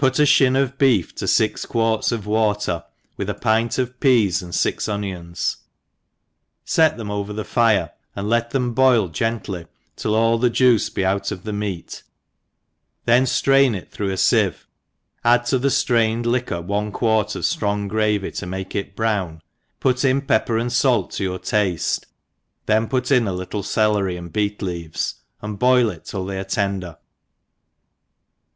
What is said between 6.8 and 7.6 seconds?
them over the